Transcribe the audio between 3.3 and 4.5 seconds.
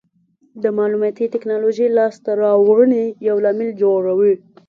لامل جوړوي.